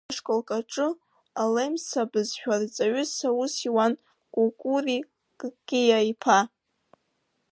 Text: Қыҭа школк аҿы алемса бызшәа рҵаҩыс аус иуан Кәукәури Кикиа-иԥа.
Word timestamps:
Қыҭа 0.03 0.13
школк 0.17 0.49
аҿы 0.57 0.87
алемса 1.41 2.01
бызшәа 2.11 2.55
рҵаҩыс 2.61 3.13
аус 3.27 3.55
иуан 3.67 3.93
Кәукәури 4.33 4.97
Кикиа-иԥа. 5.39 6.39